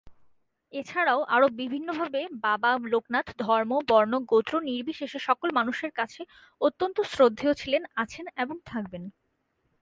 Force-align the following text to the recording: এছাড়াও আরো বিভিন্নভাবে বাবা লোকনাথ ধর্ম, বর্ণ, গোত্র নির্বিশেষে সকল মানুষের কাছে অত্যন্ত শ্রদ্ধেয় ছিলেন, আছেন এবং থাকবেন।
এছাড়াও 0.73 1.19
আরো 1.23 1.47
বিভিন্নভাবে 1.51 2.21
বাবা 2.41 2.71
লোকনাথ 2.83 3.27
ধর্ম, 3.37 3.71
বর্ণ, 3.89 4.13
গোত্র 4.23 4.53
নির্বিশেষে 4.61 5.19
সকল 5.19 5.47
মানুষের 5.51 5.91
কাছে 5.91 6.21
অত্যন্ত 6.61 6.97
শ্রদ্ধেয় 7.01 7.53
ছিলেন, 7.53 7.83
আছেন 7.95 8.25
এবং 8.37 8.55
থাকবেন। 8.65 9.03